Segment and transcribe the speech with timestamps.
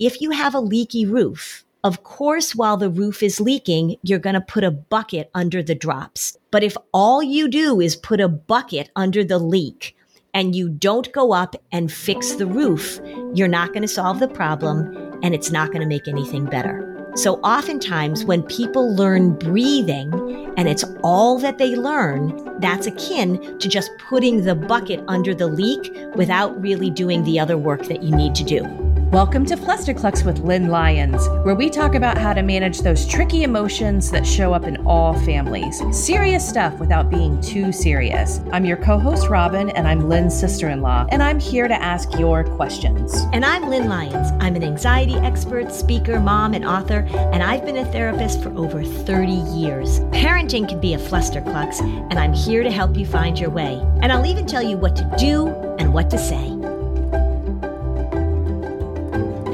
[0.00, 4.34] If you have a leaky roof, of course, while the roof is leaking, you're going
[4.34, 6.36] to put a bucket under the drops.
[6.50, 9.96] But if all you do is put a bucket under the leak
[10.32, 12.98] and you don't go up and fix the roof,
[13.34, 16.90] you're not going to solve the problem and it's not going to make anything better.
[17.14, 20.12] So oftentimes when people learn breathing
[20.56, 25.46] and it's all that they learn, that's akin to just putting the bucket under the
[25.46, 28.93] leak without really doing the other work that you need to do.
[29.14, 33.44] Welcome to Flusterclux with Lynn Lyons, where we talk about how to manage those tricky
[33.44, 35.80] emotions that show up in all families.
[35.92, 38.40] Serious stuff without being too serious.
[38.50, 41.80] I'm your co host, Robin, and I'm Lynn's sister in law, and I'm here to
[41.80, 43.14] ask your questions.
[43.32, 44.32] And I'm Lynn Lyons.
[44.40, 48.82] I'm an anxiety expert, speaker, mom, and author, and I've been a therapist for over
[48.82, 50.00] 30 years.
[50.10, 53.80] Parenting can be a flusterclux, and I'm here to help you find your way.
[54.02, 56.53] And I'll even tell you what to do and what to say.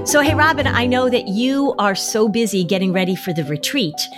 [0.04, 4.08] So, hey, Robin, I know that you are so busy getting ready for the retreat.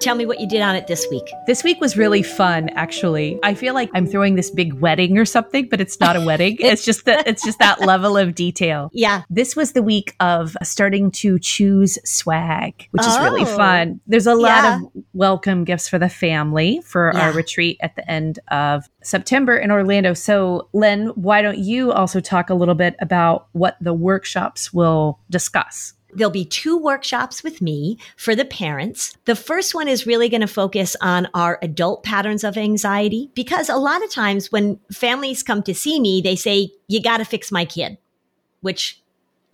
[0.00, 1.28] Tell me what you did on it this week.
[1.48, 3.36] This week was really fun, actually.
[3.42, 6.56] I feel like I'm throwing this big wedding or something, but it's not a wedding.
[6.60, 8.90] it's just that it's just that level of detail.
[8.92, 9.22] Yeah.
[9.28, 13.56] This was the week of starting to choose swag, which is really Oh.
[13.56, 14.00] fun.
[14.06, 14.76] There's a lot Yeah.
[14.76, 14.82] of
[15.14, 17.26] welcome gifts for the family for Yeah.
[17.26, 20.14] our retreat at the end of September in Orlando.
[20.14, 25.18] So, Lynn, why don't you also talk a little bit about what the workshops will
[25.28, 25.94] discuss?
[26.12, 29.16] There'll be two workshops with me for the parents.
[29.24, 33.68] The first one is really going to focus on our adult patterns of anxiety because
[33.68, 37.24] a lot of times when families come to see me, they say, you got to
[37.24, 37.98] fix my kid,
[38.60, 39.02] which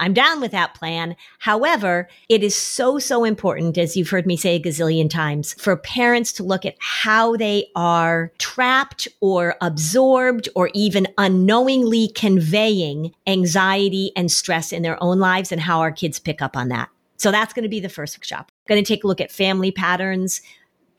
[0.00, 1.16] I'm down with that plan.
[1.38, 5.76] However, it is so, so important, as you've heard me say a gazillion times, for
[5.76, 14.12] parents to look at how they are trapped or absorbed or even unknowingly conveying anxiety
[14.16, 16.88] and stress in their own lives and how our kids pick up on that.
[17.16, 18.50] So that's going to be the first workshop.
[18.68, 20.42] Going to take a look at family patterns,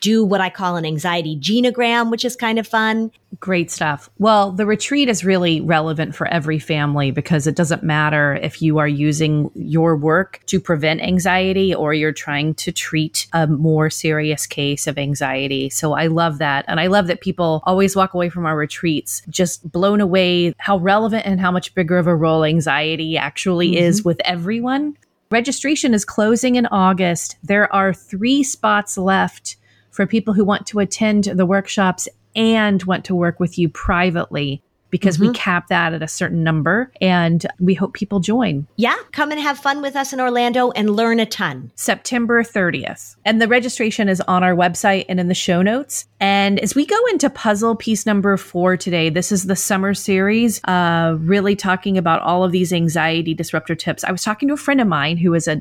[0.01, 3.11] do what I call an anxiety genogram, which is kind of fun.
[3.39, 4.09] Great stuff.
[4.17, 8.77] Well, the retreat is really relevant for every family because it doesn't matter if you
[8.77, 14.47] are using your work to prevent anxiety or you're trying to treat a more serious
[14.47, 15.69] case of anxiety.
[15.69, 16.65] So I love that.
[16.67, 20.77] And I love that people always walk away from our retreats just blown away how
[20.77, 23.83] relevant and how much bigger of a role anxiety actually mm-hmm.
[23.83, 24.97] is with everyone.
[25.31, 27.37] Registration is closing in August.
[27.43, 29.57] There are three spots left
[29.95, 34.61] for people who want to attend the workshops and want to work with you privately
[34.95, 39.31] because we cap that at a certain number and we hope people join Yeah, come
[39.31, 41.71] and have fun with us in Orlando and learn a ton.
[41.75, 43.17] September 30th.
[43.25, 46.07] And the registration is on our website and in the show notes.
[46.19, 50.63] And as we go into puzzle piece number four today, this is the summer series,
[50.63, 54.03] uh, really talking about all of these anxiety disruptor tips.
[54.03, 55.59] I was talking to a friend of mine who is a,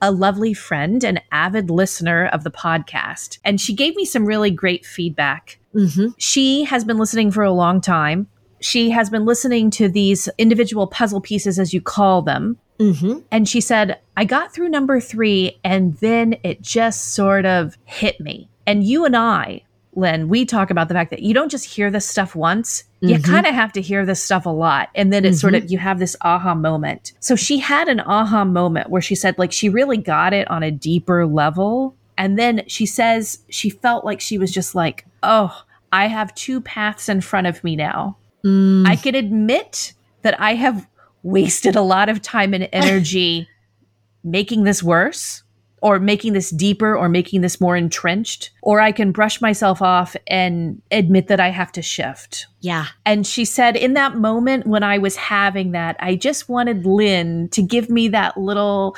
[0.00, 4.50] a lovely friend, an avid listener of the podcast, and she gave me some really
[4.50, 5.58] great feedback.
[5.74, 6.08] Mm-hmm.
[6.18, 8.28] She has been listening for a long time.
[8.60, 12.58] She has been listening to these individual puzzle pieces, as you call them.
[12.78, 13.20] Mm-hmm.
[13.30, 18.20] And she said, I got through number three and then it just sort of hit
[18.20, 18.48] me.
[18.66, 19.62] And you and I,
[19.94, 22.84] Lynn, we talk about the fact that you don't just hear this stuff once.
[23.00, 23.24] You Mhm.
[23.24, 24.90] kind of have to hear this stuff a lot.
[24.94, 27.12] And then it's sort of, you have this aha moment.
[27.20, 30.62] So she had an aha moment where she said, like, she really got it on
[30.62, 31.94] a deeper level.
[32.18, 35.62] And then she says she felt like she was just like, oh,
[35.92, 38.18] I have two paths in front of me now.
[38.46, 38.86] Mm.
[38.86, 39.92] I can admit
[40.22, 40.86] that I have
[41.22, 43.48] wasted a lot of time and energy
[44.24, 45.42] making this worse
[45.82, 50.16] or making this deeper or making this more entrenched, or I can brush myself off
[50.26, 52.46] and admit that I have to shift.
[52.60, 52.86] yeah.
[53.04, 57.48] And she said, in that moment when I was having that, I just wanted Lynn
[57.50, 58.96] to give me that little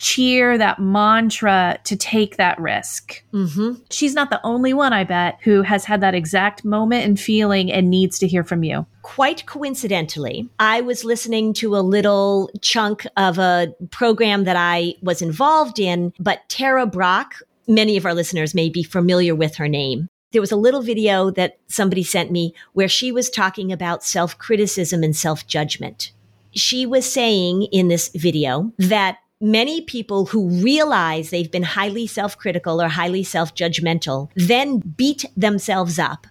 [0.00, 3.22] cheer, that mantra to take that risk.
[3.34, 3.82] Mm-hmm.
[3.90, 7.70] She's not the only one, I bet, who has had that exact moment and feeling
[7.70, 8.86] and needs to hear from you.
[9.02, 15.20] Quite coincidentally, I was listening to a little chunk of a program that I was
[15.20, 17.34] involved in, but Tara Brach,
[17.68, 20.08] many of our listeners may be familiar with her name.
[20.32, 24.38] There was a little video that somebody sent me where she was talking about self
[24.38, 26.12] criticism and self judgment.
[26.52, 32.36] She was saying in this video that many people who realize they've been highly self
[32.36, 36.26] critical or highly self judgmental then beat themselves up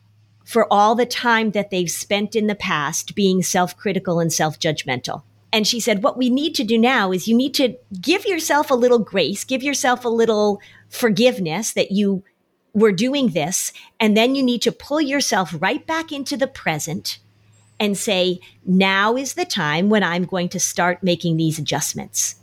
[0.45, 4.59] for all the time that they've spent in the past being self critical and self
[4.59, 5.23] judgmental.
[5.51, 8.69] And she said, what we need to do now is you need to give yourself
[8.69, 12.23] a little grace, give yourself a little forgiveness that you
[12.73, 13.73] were doing this.
[14.00, 17.17] And then you need to pull yourself right back into the present
[17.79, 22.35] and say, now is the time when I'm going to start making these adjustments.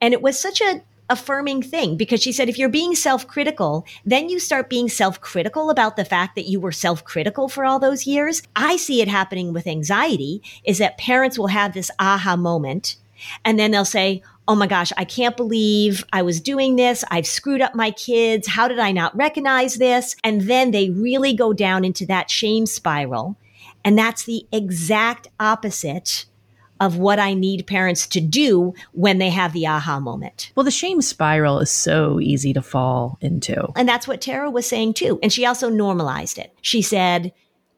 [0.00, 4.28] And it was such a affirming thing because she said if you're being self-critical then
[4.28, 8.42] you start being self-critical about the fact that you were self-critical for all those years.
[8.56, 12.96] I see it happening with anxiety is that parents will have this aha moment
[13.44, 17.04] and then they'll say oh my gosh i can't believe i was doing this.
[17.10, 18.48] I've screwed up my kids.
[18.48, 20.16] How did i not recognize this?
[20.24, 23.36] And then they really go down into that shame spiral.
[23.84, 26.26] And that's the exact opposite
[26.80, 30.52] of what I need parents to do when they have the aha moment.
[30.54, 33.72] Well, the shame spiral is so easy to fall into.
[33.76, 35.18] And that's what Tara was saying too.
[35.22, 36.52] And she also normalized it.
[36.60, 37.32] She said,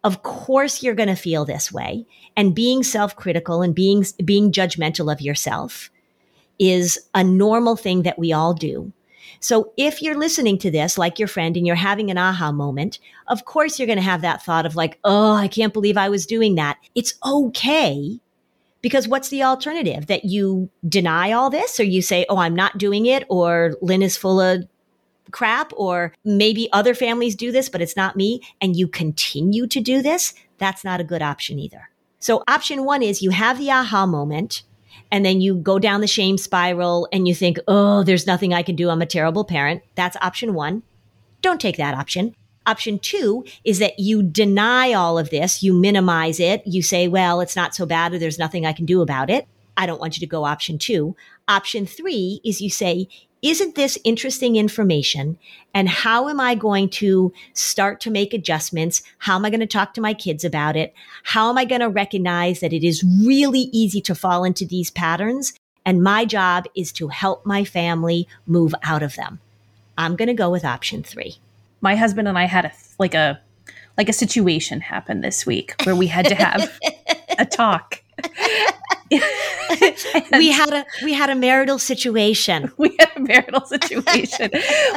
[0.04, 2.06] of course you're going to feel this way
[2.36, 5.90] and being self-critical and being being judgmental of yourself
[6.58, 8.92] is a normal thing that we all do.
[9.40, 12.98] So if you're listening to this like your friend and you're having an aha moment,
[13.28, 16.08] of course you're going to have that thought of like, "Oh, I can't believe I
[16.08, 18.20] was doing that." It's okay
[18.80, 20.06] because what's the alternative?
[20.06, 24.02] That you deny all this or you say, oh, I'm not doing it, or Lynn
[24.02, 24.66] is full of
[25.30, 29.80] crap, or maybe other families do this, but it's not me, and you continue to
[29.80, 30.34] do this?
[30.58, 31.90] That's not a good option either.
[32.19, 34.62] So, option one is you have the aha moment,
[35.10, 38.62] and then you go down the shame spiral and you think, oh, there's nothing I
[38.62, 38.90] can do.
[38.90, 39.82] I'm a terrible parent.
[39.94, 40.82] That's option one.
[41.40, 42.34] Don't take that option.
[42.69, 47.41] Option two is that you deny all of this, you minimize it, you say, well,
[47.41, 49.49] it's not so bad or there's nothing I can do about it.
[49.79, 51.17] I don't want you to go option two.
[51.49, 53.09] Option three is you say,
[53.41, 55.38] isn't this interesting information?
[55.73, 59.03] And how am I going to start to make adjustments?
[59.17, 60.93] How am I going to talk to my kids about it?
[61.23, 64.91] How am I going to recognize that it is really easy to fall into these
[64.91, 65.55] patterns?
[65.87, 69.41] And my job is to help my family move out of them.
[69.97, 71.38] I'm going to go with option three
[71.80, 73.40] my husband and I had a like a
[73.96, 76.78] like a situation happen this week where we had to have
[77.38, 78.02] a talk.
[79.10, 79.19] we
[80.52, 82.70] had a we had a marital situation.
[82.78, 84.50] We had a marital situation.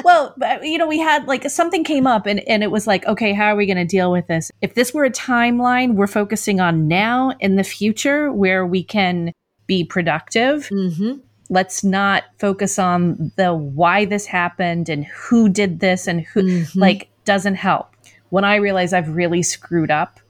[0.03, 3.33] well, you know, we had like something came up and and it was like, okay,
[3.33, 4.51] how are we going to deal with this?
[4.61, 9.33] If this were a timeline, we're focusing on now in the future where we can
[9.67, 10.69] be productive.
[10.69, 11.19] Mm-hmm
[11.51, 16.79] let's not focus on the why this happened and who did this and who mm-hmm.
[16.79, 17.93] like doesn't help.
[18.29, 20.21] When I realize I've really screwed up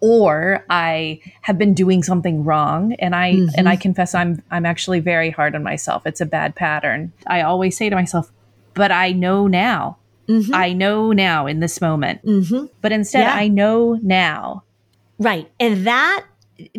[0.00, 3.48] or I have been doing something wrong and I mm-hmm.
[3.56, 6.06] and I confess I'm I'm actually very hard on myself.
[6.06, 7.12] It's a bad pattern.
[7.26, 8.30] I always say to myself,
[8.74, 9.98] but I know now.
[10.28, 10.54] Mm-hmm.
[10.54, 12.24] I know now in this moment.
[12.24, 12.66] Mm-hmm.
[12.80, 13.34] But instead yeah.
[13.34, 14.62] I know now.
[15.18, 15.50] Right.
[15.58, 16.26] And that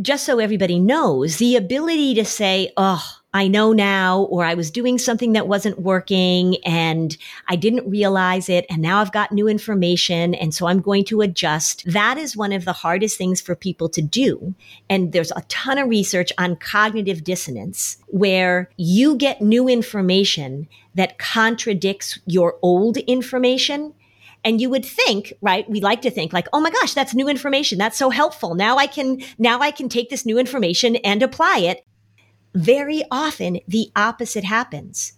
[0.01, 4.71] just so everybody knows, the ability to say, "Oh, I know now, or I was
[4.71, 7.15] doing something that wasn't working and
[7.47, 8.65] I didn't realize it.
[8.71, 10.33] And now I've got new information.
[10.33, 11.83] And so I'm going to adjust.
[11.85, 14.55] That is one of the hardest things for people to do.
[14.89, 21.19] And there's a ton of research on cognitive dissonance where you get new information that
[21.19, 23.93] contradicts your old information.
[24.43, 25.69] And you would think, right?
[25.69, 27.77] We like to think like, oh my gosh, that's new information.
[27.77, 28.55] That's so helpful.
[28.55, 31.85] Now I can, now I can take this new information and apply it
[32.53, 35.13] very often the opposite happens.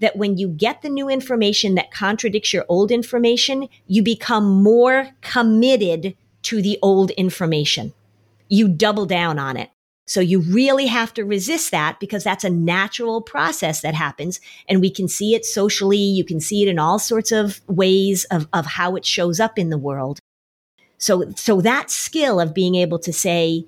[0.00, 5.08] That when you get the new information that contradicts your old information, you become more
[5.20, 7.92] committed to the old information.
[8.48, 9.70] You double down on it.
[10.06, 14.40] So you really have to resist that because that's a natural process that happens.
[14.68, 15.96] And we can see it socially.
[15.96, 19.58] You can see it in all sorts of ways of, of how it shows up
[19.58, 20.18] in the world.
[20.98, 23.66] So, so that skill of being able to say,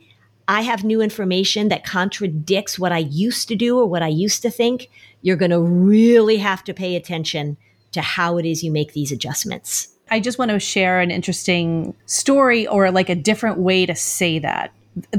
[0.49, 4.43] I have new information that contradicts what I used to do or what I used
[4.43, 4.89] to think,
[5.23, 7.57] you're going to really have to pay attention
[7.93, 9.89] to how it is you make these adjustments.
[10.11, 14.39] I just want to share an interesting story or like a different way to say
[14.39, 14.73] that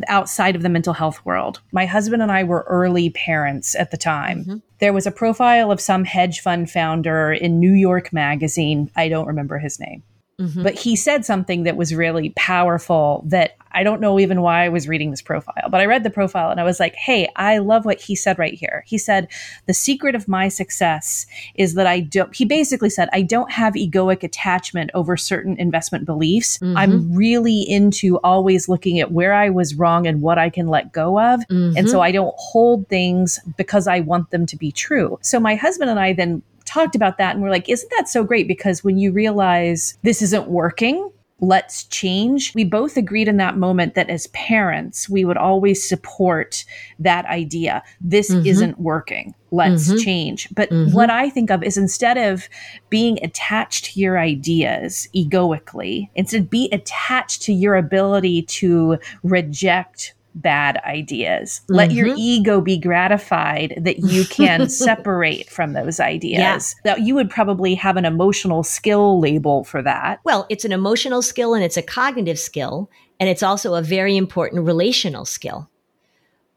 [0.08, 1.62] outside of the mental health world.
[1.72, 4.40] My husband and I were early parents at the time.
[4.42, 4.58] Mm-hmm.
[4.80, 8.90] There was a profile of some hedge fund founder in New York Magazine.
[8.96, 10.04] I don't remember his name.
[10.40, 10.64] Mm-hmm.
[10.64, 14.70] But he said something that was really powerful that I don't know even why I
[14.70, 17.58] was reading this profile, but I read the profile and I was like, hey, I
[17.58, 18.84] love what he said right here.
[18.88, 19.28] He said,
[19.66, 21.26] the secret of my success
[21.56, 26.06] is that I don't, he basically said, I don't have egoic attachment over certain investment
[26.06, 26.60] beliefs.
[26.60, 26.78] Mm-hmm.
[26.78, 30.92] I'm really into always looking at where I was wrong and what I can let
[30.92, 31.42] go of.
[31.42, 31.78] Mm-hmm.
[31.78, 35.20] And so I don't hold things because I want them to be true.
[35.22, 36.42] So my husband and I then
[36.78, 38.48] talked about that and we're like, isn't that so great?
[38.48, 42.54] Because when you realize this isn't working, let's change.
[42.56, 46.66] We both agreed in that moment that as parents, we would always support
[47.00, 47.84] that idea.
[48.02, 48.46] This mm-hmm.
[48.46, 49.36] isn't working.
[49.52, 50.00] Let's mm-hmm.
[50.00, 50.50] change.
[50.54, 50.94] But mm-hmm.
[50.94, 52.50] what I think of is instead of
[52.90, 60.78] being attached to your ideas egoically, instead be attached to your ability to reject bad
[60.86, 61.62] ideas.
[61.64, 61.76] Mm-hmm.
[61.76, 62.20] Let your mm-hmm.
[62.20, 66.76] ego be gratified that you can separate from those ideas.
[66.86, 66.94] Yeah.
[66.94, 70.20] That you would probably have an emotional skill label for that.
[70.24, 72.90] Well, it's an emotional skill and it's a cognitive skill.
[73.20, 75.70] And it's also a very important relational skill,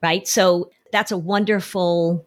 [0.03, 0.29] right?
[0.29, 2.27] So that's a wonderful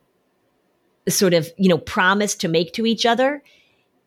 [1.08, 3.44] sort of, you know, promise to make to each other.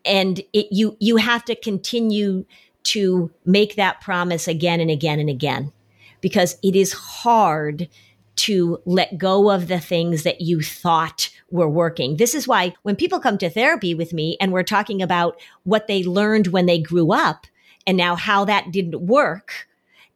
[0.04, 2.44] And it, you, you have to continue
[2.84, 5.72] to make that promise again and again and again
[6.20, 7.88] because it is hard
[8.36, 12.16] to let go of the things that you thought were working.
[12.16, 15.86] This is why when people come to therapy with me and we're talking about what
[15.86, 17.46] they learned when they grew up
[17.86, 19.68] and now how that didn't work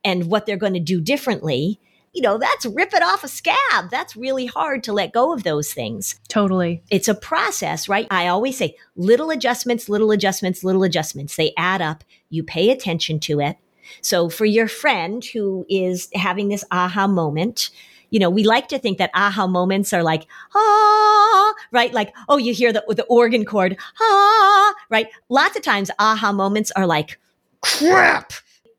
[0.05, 1.81] and what they're going to do differently,
[2.13, 3.91] you know, that's rip it off a scab.
[3.91, 6.17] That's really hard to let go of those things.
[6.29, 6.83] Totally.
[6.91, 8.07] It's a process, right?
[8.11, 11.37] I always say little adjustments, little adjustments, little adjustments.
[11.37, 12.05] They add up.
[12.29, 13.57] You pay attention to it.
[14.01, 17.71] So for your friend who is having this aha moment,
[18.11, 21.93] you know, we like to think that aha moments are like, ah, right?
[21.93, 25.09] Like, oh, you hear the, the organ chord, ah, right?
[25.29, 27.19] Lots of times aha moments are like,
[27.61, 28.33] crap.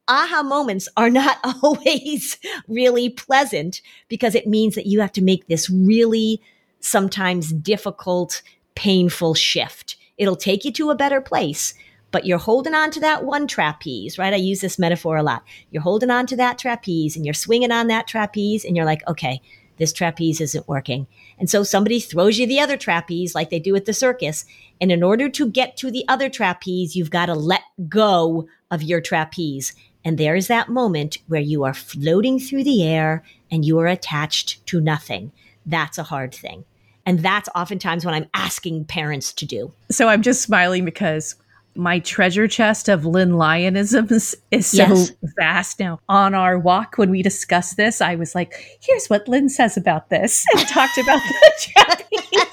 [0.07, 2.37] Aha moments are not always
[2.67, 6.41] really pleasant because it means that you have to make this really
[6.81, 8.41] sometimes difficult,
[8.75, 9.95] painful shift.
[10.17, 11.73] It'll take you to a better place,
[12.11, 14.33] but you're holding on to that one trapeze, right?
[14.33, 15.43] I use this metaphor a lot.
[15.71, 19.07] You're holding on to that trapeze and you're swinging on that trapeze and you're like,
[19.07, 19.41] okay,
[19.77, 21.07] this trapeze isn't working.
[21.39, 24.45] And so somebody throws you the other trapeze like they do at the circus.
[24.79, 28.83] And in order to get to the other trapeze, you've got to let go of
[28.83, 29.73] your trapeze.
[30.03, 33.87] And there is that moment where you are floating through the air and you are
[33.87, 35.31] attached to nothing.
[35.65, 36.65] That's a hard thing.
[37.05, 39.73] And that's oftentimes what I'm asking parents to do.
[39.89, 41.35] So I'm just smiling because
[41.75, 45.11] my treasure chest of Lynn Lionisms is so yes.
[45.37, 45.99] vast now.
[46.09, 50.09] On our walk, when we discussed this, I was like, here's what Lynn says about
[50.09, 52.45] this, and talked about the Japanese.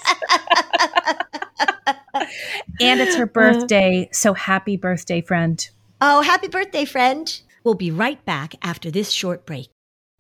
[2.81, 3.27] and it's her uh.
[3.27, 4.09] birthday.
[4.13, 5.69] So happy birthday, friend.
[6.01, 7.41] Oh, happy birthday, friend.
[7.65, 9.69] We'll be right back after this short break.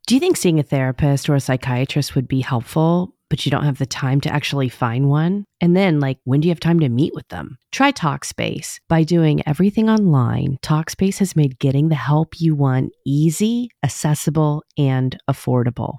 [0.06, 3.14] Do you think seeing a therapist or a psychiatrist would be helpful?
[3.30, 5.44] But you don't have the time to actually find one?
[5.60, 7.58] And then, like, when do you have time to meet with them?
[7.72, 8.78] Try Talkspace.
[8.88, 15.16] By doing everything online, Talkspace has made getting the help you want easy, accessible, and
[15.28, 15.98] affordable.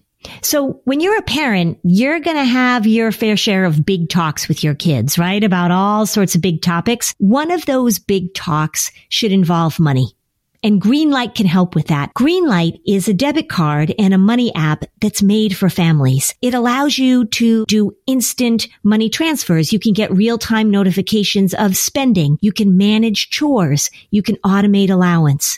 [0.41, 4.47] So when you're a parent, you're going to have your fair share of big talks
[4.47, 5.43] with your kids, right?
[5.43, 7.13] About all sorts of big topics.
[7.17, 10.15] One of those big talks should involve money.
[10.63, 12.13] And Greenlight can help with that.
[12.13, 16.35] Greenlight is a debit card and a money app that's made for families.
[16.39, 19.73] It allows you to do instant money transfers.
[19.73, 22.37] You can get real-time notifications of spending.
[22.41, 23.89] You can manage chores.
[24.11, 25.57] You can automate allowance.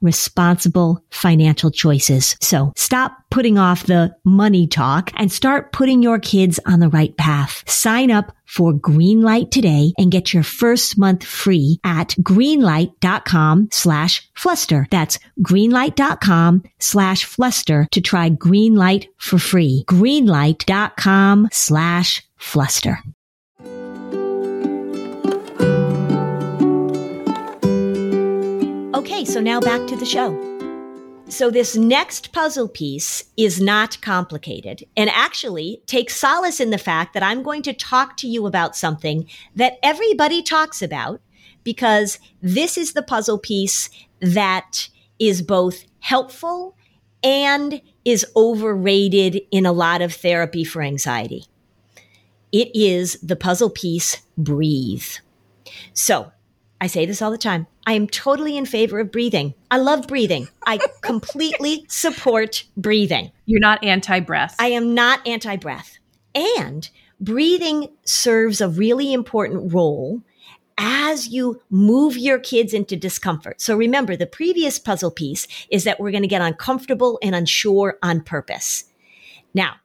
[0.00, 2.36] responsible financial choices.
[2.40, 7.16] So stop putting off the money talk and start putting your kids on the right
[7.16, 7.62] path.
[7.68, 14.86] Sign up for Greenlight today and get your first month free at greenlight.com slash fluster.
[14.90, 19.84] That's greenlight.com slash fluster to try Greenlight for free.
[19.88, 23.00] Greenlight.com slash fluster.
[28.96, 30.32] Okay, so now back to the show.
[31.28, 37.12] So, this next puzzle piece is not complicated and actually takes solace in the fact
[37.12, 41.20] that I'm going to talk to you about something that everybody talks about
[41.62, 44.88] because this is the puzzle piece that
[45.18, 46.74] is both helpful
[47.22, 51.44] and is overrated in a lot of therapy for anxiety.
[52.50, 55.04] It is the puzzle piece breathe.
[55.92, 56.32] So,
[56.80, 57.66] I say this all the time.
[57.86, 59.54] I am totally in favor of breathing.
[59.70, 60.48] I love breathing.
[60.66, 63.30] I completely support breathing.
[63.46, 64.56] You're not anti breath.
[64.58, 65.98] I am not anti breath.
[66.34, 66.90] And
[67.20, 70.20] breathing serves a really important role
[70.78, 73.60] as you move your kids into discomfort.
[73.60, 77.98] So remember, the previous puzzle piece is that we're going to get uncomfortable and unsure
[78.02, 78.84] on purpose.
[79.54, 79.76] Now,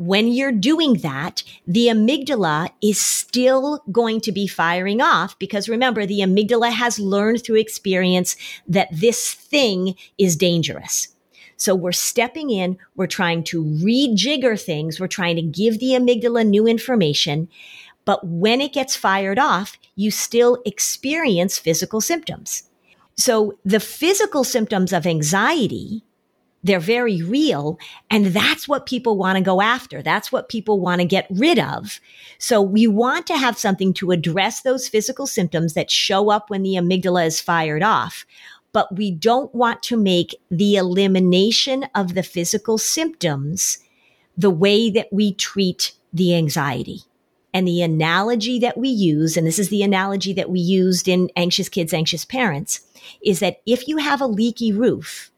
[0.00, 6.06] when you're doing that, the amygdala is still going to be firing off because remember,
[6.06, 8.34] the amygdala has learned through experience
[8.66, 11.08] that this thing is dangerous.
[11.58, 16.48] So we're stepping in, we're trying to rejigger things, we're trying to give the amygdala
[16.48, 17.50] new information.
[18.06, 22.62] But when it gets fired off, you still experience physical symptoms.
[23.18, 26.04] So the physical symptoms of anxiety
[26.62, 27.78] they're very real.
[28.10, 30.02] And that's what people want to go after.
[30.02, 32.00] That's what people want to get rid of.
[32.38, 36.62] So we want to have something to address those physical symptoms that show up when
[36.62, 38.26] the amygdala is fired off.
[38.72, 43.78] But we don't want to make the elimination of the physical symptoms
[44.36, 47.00] the way that we treat the anxiety.
[47.52, 51.30] And the analogy that we use, and this is the analogy that we used in
[51.34, 52.80] Anxious Kids, Anxious Parents,
[53.24, 55.29] is that if you have a leaky roof,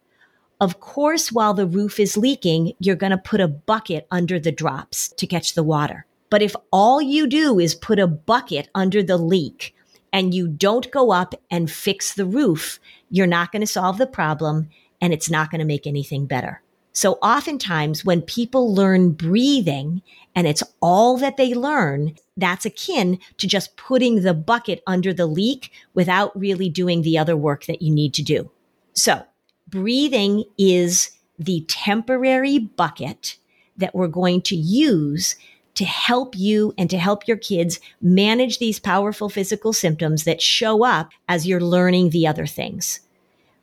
[0.62, 4.52] of course, while the roof is leaking, you're going to put a bucket under the
[4.52, 6.06] drops to catch the water.
[6.30, 9.74] But if all you do is put a bucket under the leak
[10.12, 12.78] and you don't go up and fix the roof,
[13.10, 14.68] you're not going to solve the problem
[15.00, 16.62] and it's not going to make anything better.
[16.92, 20.00] So oftentimes when people learn breathing
[20.36, 25.26] and it's all that they learn, that's akin to just putting the bucket under the
[25.26, 28.48] leak without really doing the other work that you need to do.
[28.92, 29.24] So
[29.72, 33.38] breathing is the temporary bucket
[33.76, 35.34] that we're going to use
[35.74, 40.84] to help you and to help your kids manage these powerful physical symptoms that show
[40.84, 43.00] up as you're learning the other things.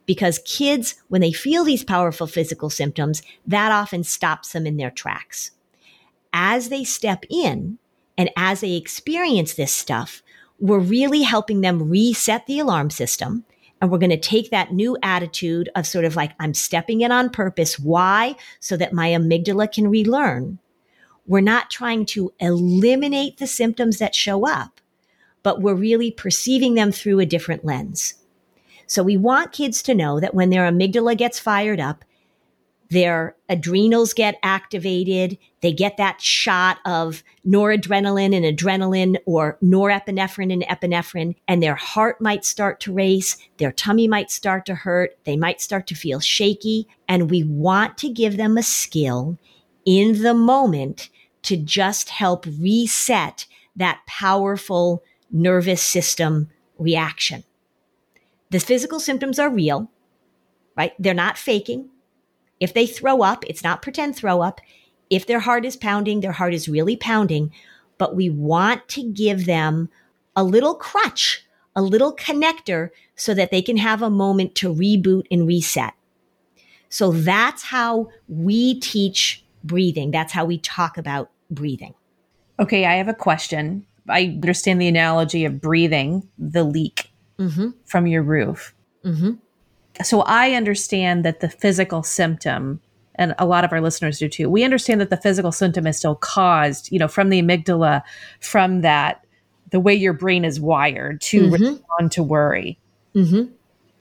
[0.07, 4.89] Because kids, when they feel these powerful physical symptoms, that often stops them in their
[4.89, 5.51] tracks.
[6.33, 7.77] As they step in
[8.17, 10.23] and as they experience this stuff,
[10.59, 13.45] we're really helping them reset the alarm system
[13.81, 17.11] and we're going to take that new attitude of sort of like, I'm stepping in
[17.11, 17.79] on purpose.
[17.79, 18.35] Why?
[18.59, 20.59] So that my amygdala can relearn.
[21.25, 24.81] We're not trying to eliminate the symptoms that show up,
[25.43, 28.15] but we're really perceiving them through a different lens.
[28.87, 32.03] So we want kids to know that when their amygdala gets fired up,
[32.89, 35.37] their adrenals get activated.
[35.61, 42.19] They get that shot of noradrenaline and adrenaline or norepinephrine and epinephrine, and their heart
[42.19, 43.37] might start to race.
[43.57, 45.17] Their tummy might start to hurt.
[45.25, 46.87] They might start to feel shaky.
[47.07, 49.37] And we want to give them a skill
[49.85, 51.09] in the moment
[51.43, 56.49] to just help reset that powerful nervous system
[56.79, 57.43] reaction.
[58.49, 59.91] The physical symptoms are real,
[60.75, 60.93] right?
[60.97, 61.89] They're not faking
[62.59, 64.59] if they throw up, it's not pretend throw up.
[65.09, 67.51] If their heart is pounding, their heart is really pounding.
[67.97, 69.89] But we want to give them
[70.35, 71.45] a little crutch,
[71.75, 75.93] a little connector so that they can have a moment to reboot and reset.
[76.89, 80.11] So that's how we teach breathing.
[80.11, 81.93] That's how we talk about breathing.
[82.59, 83.85] Okay, I have a question.
[84.07, 87.69] I understand the analogy of breathing the leak mm-hmm.
[87.85, 88.73] from your roof.
[89.05, 89.33] Mm-hmm
[90.03, 92.79] so I understand that the physical symptom
[93.15, 94.49] and a lot of our listeners do too.
[94.49, 98.01] We understand that the physical symptom is still caused, you know, from the amygdala,
[98.39, 99.25] from that
[99.71, 101.63] the way your brain is wired to mm-hmm.
[101.63, 102.79] respond to worry.
[103.13, 103.51] Mm-hmm.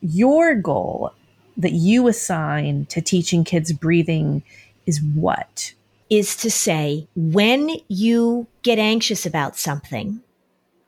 [0.01, 1.13] Your goal
[1.57, 4.45] that you assign to teaching kids breathing
[4.87, 5.75] is what?
[6.09, 10.21] Is to say, when you get anxious about something,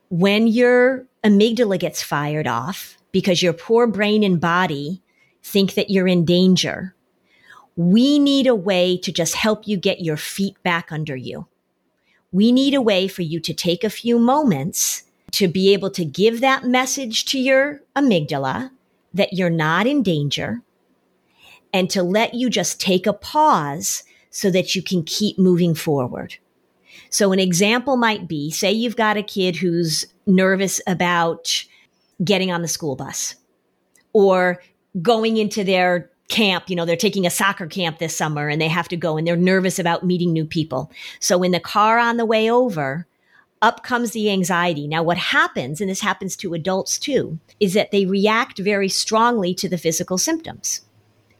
[0.08, 5.02] when your amygdala gets fired off, because your poor brain and body
[5.42, 6.94] think that you're in danger.
[7.76, 11.46] We need a way to just help you get your feet back under you.
[12.32, 16.04] We need a way for you to take a few moments to be able to
[16.04, 18.70] give that message to your amygdala
[19.14, 20.62] that you're not in danger
[21.72, 26.36] and to let you just take a pause so that you can keep moving forward.
[27.10, 31.64] So an example might be, say you've got a kid who's nervous about
[32.22, 33.34] getting on the school bus
[34.12, 34.62] or
[35.00, 38.68] going into their camp, you know, they're taking a soccer camp this summer and they
[38.68, 40.90] have to go and they're nervous about meeting new people.
[41.18, 43.06] So in the car on the way over,
[43.62, 44.88] up comes the anxiety.
[44.88, 49.52] Now, what happens, and this happens to adults too, is that they react very strongly
[49.54, 50.80] to the physical symptoms.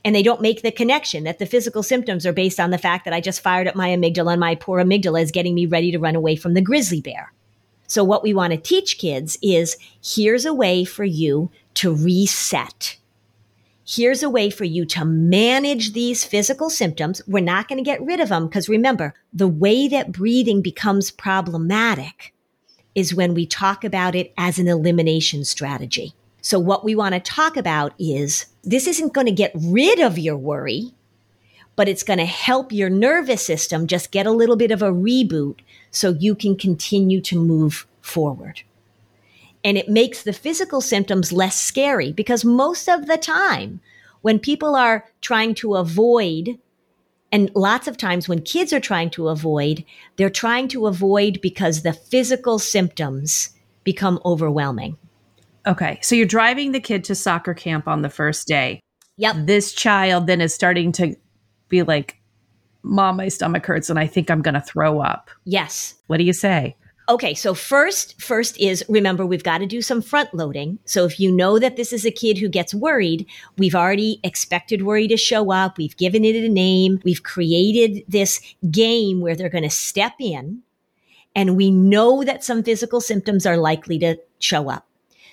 [0.04, 3.04] And they don't make the connection that the physical symptoms are based on the fact
[3.04, 5.92] that I just fired up my amygdala and my poor amygdala is getting me ready
[5.92, 7.32] to run away from the grizzly bear.
[7.90, 12.96] So, what we want to teach kids is here's a way for you to reset.
[13.84, 17.20] Here's a way for you to manage these physical symptoms.
[17.26, 21.10] We're not going to get rid of them because remember, the way that breathing becomes
[21.10, 22.32] problematic
[22.94, 26.14] is when we talk about it as an elimination strategy.
[26.42, 30.16] So, what we want to talk about is this isn't going to get rid of
[30.16, 30.94] your worry,
[31.76, 34.92] but it's going to help your nervous system just get a little bit of a
[34.92, 38.62] reboot so you can continue to move forward.
[39.64, 43.80] And it makes the physical symptoms less scary because most of the time,
[44.22, 46.58] when people are trying to avoid,
[47.32, 49.84] and lots of times when kids are trying to avoid,
[50.16, 53.50] they're trying to avoid because the physical symptoms
[53.84, 54.96] become overwhelming.
[55.66, 55.98] Okay.
[56.02, 58.80] So you're driving the kid to soccer camp on the first day.
[59.18, 59.36] Yep.
[59.40, 61.14] This child then is starting to
[61.70, 62.20] be like,
[62.82, 65.30] Mom, my stomach hurts and I think I'm going to throw up.
[65.44, 65.94] Yes.
[66.06, 66.76] What do you say?
[67.08, 70.78] Okay, so first, first is remember we've got to do some front loading.
[70.84, 73.26] So if you know that this is a kid who gets worried,
[73.58, 75.76] we've already expected worry to show up.
[75.76, 77.00] We've given it a name.
[77.04, 80.62] We've created this game where they're going to step in
[81.34, 84.86] and we know that some physical symptoms are likely to show up.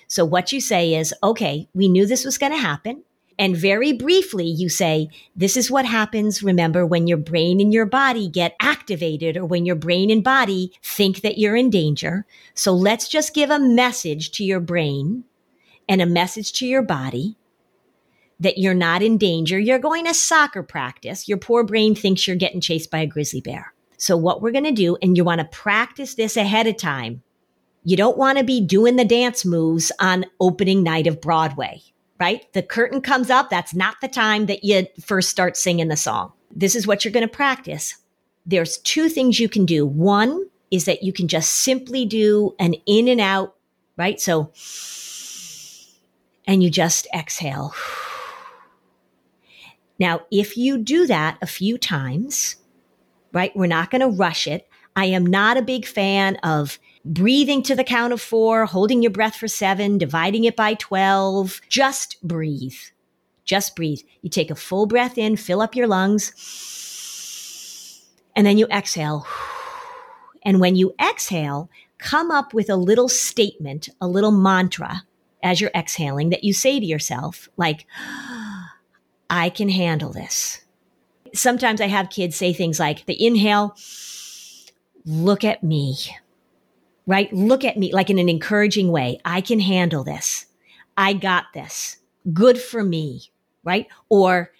[0.08, 3.04] So what you say is, okay, we knew this was going to happen.
[3.38, 7.86] And very briefly, you say, this is what happens, remember, when your brain and your
[7.86, 12.26] body get activated or when your brain and body think that you're in danger.
[12.54, 15.22] So let's just give a message to your brain
[15.88, 17.36] and a message to your body
[18.40, 19.58] that you're not in danger.
[19.58, 21.28] You're going to soccer practice.
[21.28, 23.72] Your poor brain thinks you're getting chased by a grizzly bear.
[23.98, 27.22] So what we're going to do, and you want to practice this ahead of time.
[27.84, 31.82] You don't want to be doing the dance moves on opening night of Broadway
[32.20, 32.52] right?
[32.52, 33.50] The curtain comes up.
[33.50, 36.32] That's not the time that you first start singing the song.
[36.50, 37.96] This is what you're going to practice.
[38.46, 39.86] There's two things you can do.
[39.86, 43.54] One is that you can just simply do an in and out,
[43.96, 44.20] right?
[44.20, 44.52] So,
[46.46, 47.74] and you just exhale.
[49.98, 52.56] Now, if you do that a few times,
[53.32, 54.68] right, we're not going to rush it.
[54.96, 59.12] I am not a big fan of breathing to the count of four, holding your
[59.12, 61.60] breath for seven, dividing it by 12.
[61.68, 62.76] Just breathe.
[63.44, 64.00] Just breathe.
[64.22, 66.32] You take a full breath in, fill up your lungs,
[68.36, 69.26] and then you exhale.
[70.44, 75.02] And when you exhale, come up with a little statement, a little mantra
[75.42, 77.86] as you're exhaling that you say to yourself, like,
[79.30, 80.60] I can handle this.
[81.34, 83.76] Sometimes I have kids say things like, the inhale,
[85.04, 85.96] look at me
[87.08, 87.32] right?
[87.32, 89.18] Look at me like in an encouraging way.
[89.24, 90.44] I can handle this.
[90.96, 91.96] I got this.
[92.34, 93.30] Good for me,
[93.64, 93.88] right?
[94.10, 94.52] Or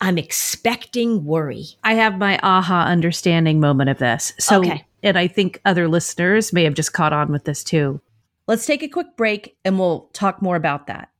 [0.00, 1.66] I'm expecting worry.
[1.82, 4.32] I have my aha understanding moment of this.
[4.38, 4.86] So, okay.
[5.02, 8.00] and I think other listeners may have just caught on with this too.
[8.46, 11.10] Let's take a quick break and we'll talk more about that.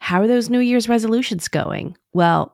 [0.00, 1.96] How are those New Year's resolutions going?
[2.12, 2.53] Well,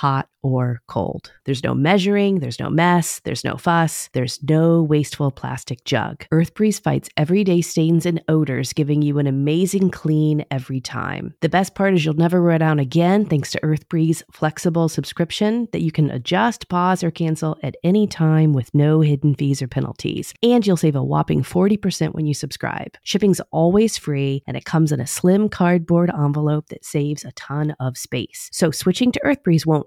[0.00, 1.30] hot or cold.
[1.44, 6.24] There's no measuring, there's no mess, there's no fuss, there's no wasteful plastic jug.
[6.32, 11.34] EarthBreeze fights everyday stains and odors, giving you an amazing clean every time.
[11.42, 15.82] The best part is you'll never run out again thanks to EarthBreeze flexible subscription that
[15.82, 20.32] you can adjust, pause, or cancel at any time with no hidden fees or penalties.
[20.42, 22.96] And you'll save a whopping 40% when you subscribe.
[23.02, 27.76] Shipping's always free and it comes in a slim cardboard envelope that saves a ton
[27.78, 28.48] of space.
[28.52, 29.86] So switching to EarthBreeze won't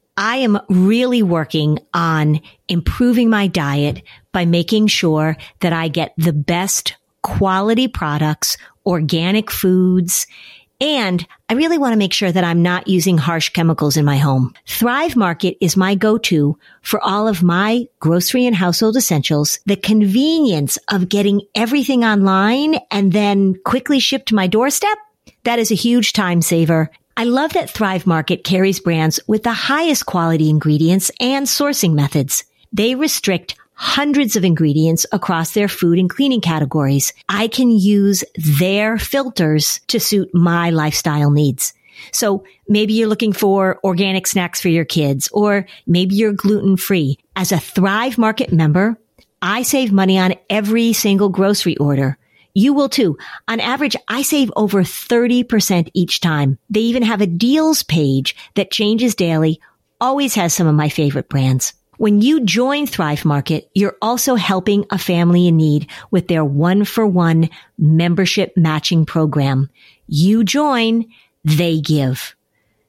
[0.17, 6.33] I am really working on improving my diet by making sure that I get the
[6.33, 10.27] best quality products, organic foods,
[10.81, 14.17] and I really want to make sure that I'm not using harsh chemicals in my
[14.17, 14.55] home.
[14.65, 19.59] Thrive Market is my go-to for all of my grocery and household essentials.
[19.67, 24.97] The convenience of getting everything online and then quickly shipped to my doorstep.
[25.43, 26.89] That is a huge time saver.
[27.17, 32.45] I love that Thrive Market carries brands with the highest quality ingredients and sourcing methods.
[32.71, 37.13] They restrict hundreds of ingredients across their food and cleaning categories.
[37.27, 41.73] I can use their filters to suit my lifestyle needs.
[42.11, 47.17] So maybe you're looking for organic snacks for your kids, or maybe you're gluten free.
[47.35, 48.97] As a Thrive Market member,
[49.41, 52.17] I save money on every single grocery order.
[52.53, 53.17] You will too.
[53.47, 56.57] On average, I save over 30% each time.
[56.69, 59.59] They even have a deals page that changes daily,
[59.99, 61.73] always has some of my favorite brands.
[61.97, 66.83] When you join Thrive Market, you're also helping a family in need with their one
[66.83, 69.69] for one membership matching program.
[70.07, 71.05] You join,
[71.43, 72.35] they give.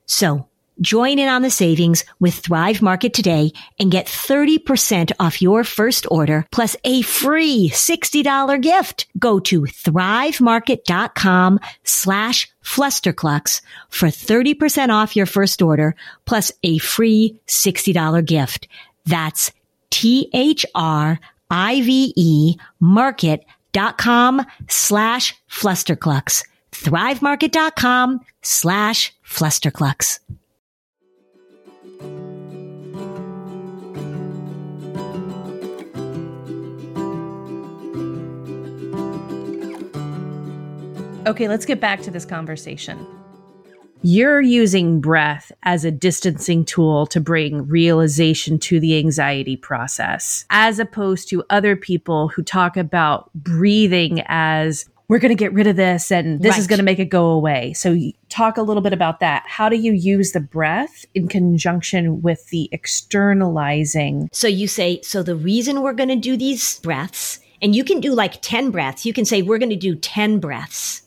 [0.06, 0.48] So
[0.80, 6.06] join in on the savings with Thrive Market today and get 30% off your first
[6.10, 9.06] order plus a free $60 gift.
[9.18, 18.24] Go to thrivemarket.com slash flusterclux for 30% off your first order plus a free $60
[18.24, 18.68] gift.
[19.06, 19.52] That's
[19.90, 20.56] T-H-R-I-V-E
[22.80, 26.44] market.com slash flusterclux.
[26.72, 30.18] Thrivemarket.com slash flusterclux.
[41.26, 43.06] Okay, let's get back to this conversation
[44.02, 50.78] you're using breath as a distancing tool to bring realization to the anxiety process, as
[50.78, 55.76] opposed to other people who talk about breathing as we're going to get rid of
[55.76, 56.58] this and this right.
[56.58, 57.72] is going to make it go away.
[57.74, 57.96] So,
[58.28, 59.44] talk a little bit about that.
[59.46, 64.30] How do you use the breath in conjunction with the externalizing?
[64.32, 68.00] So, you say, so the reason we're going to do these breaths, and you can
[68.00, 71.01] do like 10 breaths, you can say, we're going to do 10 breaths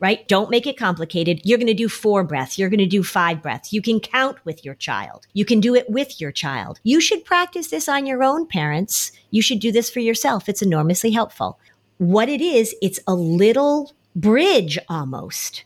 [0.00, 0.26] right?
[0.28, 1.40] Don't make it complicated.
[1.44, 2.58] You're going to do four breaths.
[2.58, 3.72] You're going to do five breaths.
[3.72, 5.26] You can count with your child.
[5.32, 6.80] You can do it with your child.
[6.82, 9.12] You should practice this on your own parents.
[9.30, 10.48] You should do this for yourself.
[10.48, 11.58] It's enormously helpful.
[11.98, 15.64] What it is, it's a little bridge almost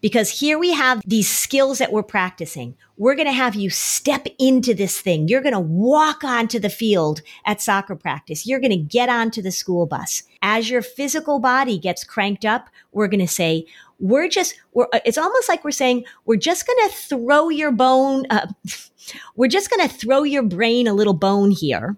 [0.00, 2.76] because here we have these skills that we're practicing.
[2.96, 5.28] We're going to have you step into this thing.
[5.28, 8.46] You're going to walk onto the field at soccer practice.
[8.46, 10.22] You're going to get onto the school bus.
[10.42, 13.66] As your physical body gets cranked up, we're going to say,
[13.98, 17.72] we're just, we're, uh, it's almost like we're saying, we're just going to throw your
[17.72, 18.46] bone, uh,
[19.36, 21.96] we're just going to throw your brain a little bone here.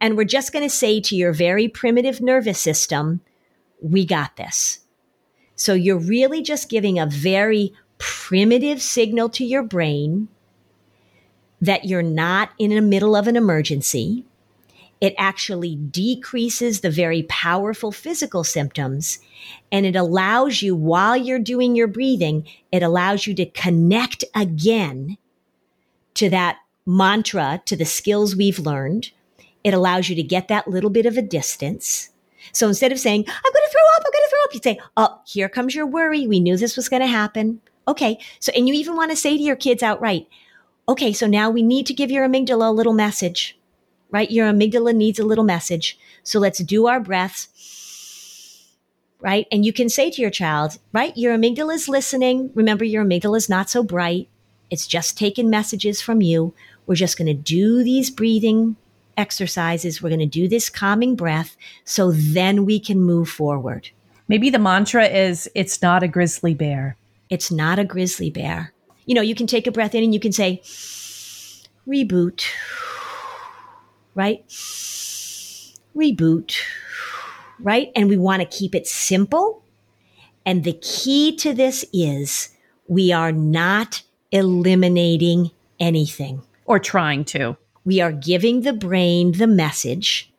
[0.00, 3.20] And we're just going to say to your very primitive nervous system,
[3.80, 4.85] we got this
[5.56, 10.28] so you're really just giving a very primitive signal to your brain
[11.60, 14.24] that you're not in the middle of an emergency.
[15.00, 19.18] It actually decreases the very powerful physical symptoms
[19.72, 25.16] and it allows you, while you're doing your breathing, it allows you to connect again
[26.14, 29.10] to that mantra, to the skills we've learned.
[29.64, 32.10] It allows you to get that little bit of a distance
[32.56, 34.60] so instead of saying, I'm going to throw up, I'm going to throw up, you
[34.62, 36.26] say, Oh, here comes your worry.
[36.26, 37.60] We knew this was going to happen.
[37.88, 38.18] Okay.
[38.40, 40.26] So, and you even want to say to your kids outright,
[40.88, 43.58] okay, so now we need to give your amygdala a little message,
[44.10, 44.30] right?
[44.30, 45.98] Your amygdala needs a little message.
[46.22, 47.48] So let's do our breaths,
[49.20, 49.46] right?
[49.50, 51.16] And you can say to your child, right?
[51.16, 52.50] Your amygdala is listening.
[52.54, 54.28] Remember, your amygdala is not so bright.
[54.70, 56.54] It's just taking messages from you.
[56.86, 58.76] We're just going to do these breathing
[59.16, 60.02] exercises.
[60.02, 63.90] We're going to do this calming breath so then we can move forward.
[64.28, 66.96] Maybe the mantra is it's not a grizzly bear.
[67.30, 68.72] It's not a grizzly bear.
[69.04, 70.62] You know, you can take a breath in and you can say,
[71.86, 72.44] reboot,
[74.14, 74.44] right?
[75.96, 76.56] Reboot,
[77.60, 77.92] right?
[77.94, 79.62] And we want to keep it simple.
[80.44, 82.50] And the key to this is
[82.88, 84.02] we are not
[84.32, 86.42] eliminating anything.
[86.64, 87.56] Or trying to.
[87.86, 90.32] We are giving the brain the message.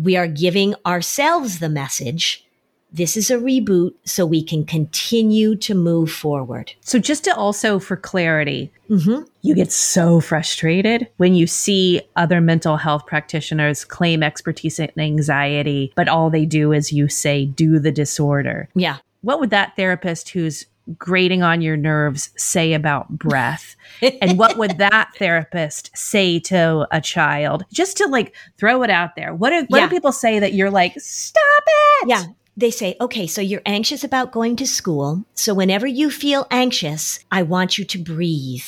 [0.00, 2.46] We are giving ourselves the message.
[2.92, 6.72] This is a reboot so we can continue to move forward.
[6.80, 9.24] So, just to also for clarity, mm-hmm.
[9.42, 15.92] you get so frustrated when you see other mental health practitioners claim expertise in anxiety,
[15.96, 18.68] but all they do is you say, do the disorder.
[18.74, 18.98] Yeah.
[19.20, 20.64] What would that therapist who's
[20.96, 23.76] grating on your nerves say about breath?
[24.20, 27.64] and what would that therapist say to a child?
[27.72, 29.34] Just to like throw it out there.
[29.34, 29.88] What, do, what yeah.
[29.88, 32.08] do people say that you're like, stop it?
[32.08, 32.24] Yeah.
[32.56, 35.24] They say, okay, so you're anxious about going to school.
[35.34, 38.64] So whenever you feel anxious, I want you to breathe.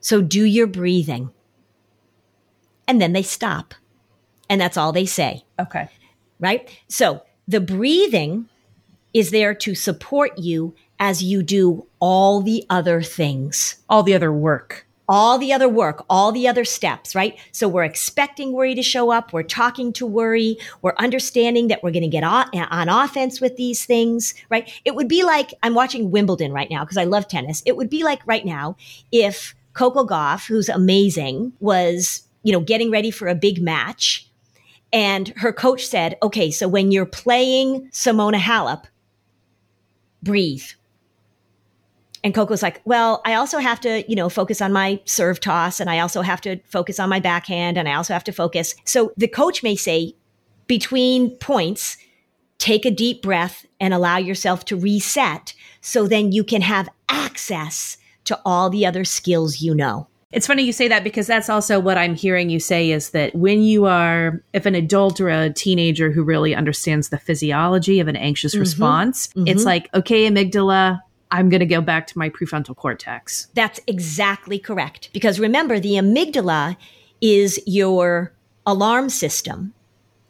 [0.00, 1.30] So do your breathing.
[2.86, 3.74] And then they stop.
[4.48, 5.44] And that's all they say.
[5.58, 5.88] Okay.
[6.38, 6.70] Right?
[6.86, 8.48] So the breathing
[9.16, 14.30] is there to support you as you do all the other things, all the other
[14.30, 14.86] work.
[15.08, 17.38] All the other work, all the other steps, right?
[17.52, 19.32] So we're expecting worry to show up.
[19.32, 20.58] We're talking to worry.
[20.82, 24.70] We're understanding that we're going to get on, on offense with these things, right?
[24.84, 27.62] It would be like I'm watching Wimbledon right now because I love tennis.
[27.64, 28.76] It would be like right now
[29.12, 34.28] if Coco Gauff, who's amazing, was, you know, getting ready for a big match.
[34.92, 38.86] And her coach said, okay, so when you're playing Simona Halep,
[40.26, 40.64] breathe.
[42.24, 45.78] And Coco's like, well, I also have to, you know, focus on my serve toss
[45.78, 48.74] and I also have to focus on my backhand and I also have to focus.
[48.84, 50.16] So the coach may say,
[50.66, 51.96] between points,
[52.58, 57.96] take a deep breath and allow yourself to reset so then you can have access
[58.24, 60.08] to all the other skills you know.
[60.32, 63.34] It's funny you say that because that's also what I'm hearing you say is that
[63.34, 68.08] when you are, if an adult or a teenager who really understands the physiology of
[68.08, 68.60] an anxious mm-hmm.
[68.60, 69.46] response, mm-hmm.
[69.46, 73.48] it's like, okay, amygdala, I'm going to go back to my prefrontal cortex.
[73.54, 75.10] That's exactly correct.
[75.12, 76.76] Because remember, the amygdala
[77.20, 78.32] is your
[78.66, 79.74] alarm system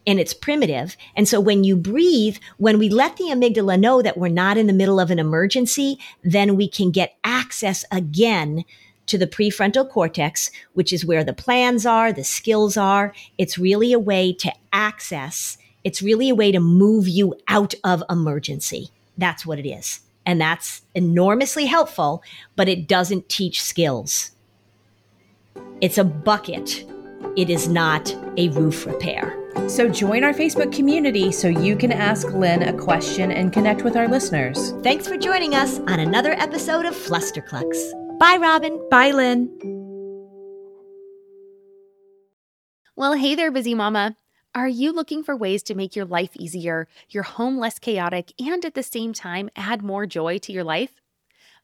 [0.06, 0.96] and it's primitive.
[1.16, 4.66] And so when you breathe, when we let the amygdala know that we're not in
[4.66, 8.64] the middle of an emergency, then we can get access again
[9.06, 13.12] to the prefrontal cortex, which is where the plans are, the skills are.
[13.38, 15.58] It's really a way to access.
[15.84, 18.90] It's really a way to move you out of emergency.
[19.16, 20.00] That's what it is.
[20.24, 22.22] And that's enormously helpful,
[22.56, 24.32] but it doesn't teach skills.
[25.80, 26.84] It's a bucket.
[27.36, 29.38] It is not a roof repair.
[29.68, 33.96] So join our Facebook community so you can ask Lynn a question and connect with
[33.96, 34.72] our listeners.
[34.82, 38.05] Thanks for joining us on another episode of Flusterclux.
[38.18, 38.80] Bye, Robin.
[38.90, 39.50] Bye, Lynn.
[42.96, 44.16] Well, hey there, busy mama.
[44.54, 48.64] Are you looking for ways to make your life easier, your home less chaotic, and
[48.64, 51.00] at the same time add more joy to your life?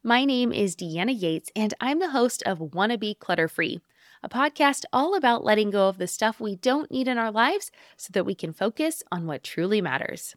[0.02, 3.80] My name is Deanna Yates, and I'm the host of Wannabe Clutter Free
[4.22, 7.70] a podcast all about letting go of the stuff we don't need in our lives
[7.96, 10.36] so that we can focus on what truly matters.